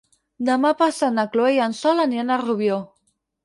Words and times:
Demà 0.47 0.71
passat 0.79 1.13
na 1.19 1.27
Chloé 1.37 1.53
i 1.59 1.61
en 1.67 1.77
Sol 1.83 2.05
aniran 2.09 2.33
a 2.33 2.41
Rubió. 2.47 2.85